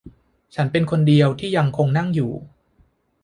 [0.55, 2.31] ฉันเป็นคนเดียวที่ยังคงนั่งอยู่